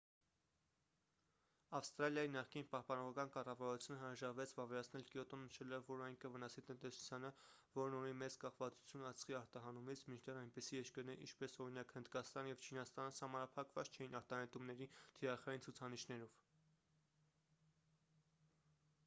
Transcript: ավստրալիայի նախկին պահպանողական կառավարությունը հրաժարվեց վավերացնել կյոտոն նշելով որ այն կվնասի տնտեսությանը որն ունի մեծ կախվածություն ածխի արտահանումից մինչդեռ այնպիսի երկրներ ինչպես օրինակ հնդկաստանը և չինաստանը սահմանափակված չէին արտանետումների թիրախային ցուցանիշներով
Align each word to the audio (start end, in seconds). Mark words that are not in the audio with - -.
ավստրալիայի 1.79 2.29
նախկին 2.35 2.63
պահպանողական 2.69 3.31
կառավարությունը 3.35 3.97
հրաժարվեց 4.03 4.53
վավերացնել 4.59 5.03
կյոտոն 5.11 5.41
նշելով 5.49 5.85
որ 5.91 5.99
այն 6.05 6.15
կվնասի 6.23 6.63
տնտեսությանը 6.69 7.29
որն 7.75 7.97
ունի 7.99 8.15
մեծ 8.23 8.37
կախվածություն 8.45 9.05
ածխի 9.11 9.37
արտահանումից 9.41 10.01
մինչդեռ 10.13 10.39
այնպիսի 10.43 10.77
երկրներ 10.79 11.21
ինչպես 11.27 11.57
օրինակ 11.67 11.93
հնդկաստանը 11.99 12.51
և 12.55 12.63
չինաստանը 12.69 13.15
սահմանափակված 13.19 13.93
չէին 13.99 14.17
արտանետումների 14.23 14.89
թիրախային 15.19 15.63
ցուցանիշներով 15.69 16.33